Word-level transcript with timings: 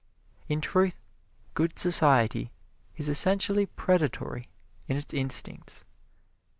In 0.49 0.61
truth, 0.61 0.99
"good 1.53 1.77
society" 1.77 2.51
is 2.97 3.07
essentially 3.07 3.67
predatory 3.67 4.49
in 4.87 4.97
its 4.97 5.13
instincts. 5.13 5.85